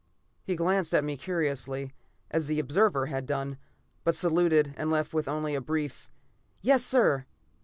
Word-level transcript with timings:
He 0.43 0.55
glanced 0.55 0.95
at 0.95 1.03
me 1.03 1.15
curiously, 1.15 1.93
as 2.31 2.47
the 2.47 2.57
observer 2.57 3.05
had 3.05 3.27
done, 3.27 3.59
but 4.03 4.15
saluted 4.15 4.73
and 4.75 4.89
left 4.89 5.13
with 5.13 5.27
only 5.27 5.53
a 5.53 5.61
brief, 5.61 6.09
"Yes, 6.63 6.83
sir!" 6.83 7.27